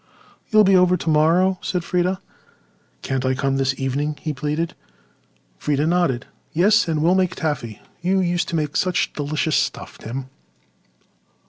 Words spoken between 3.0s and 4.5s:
"Can't I come this evening?" he